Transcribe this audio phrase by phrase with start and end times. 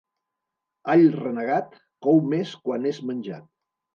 [0.93, 3.47] All renegat, cou més quan és menjat.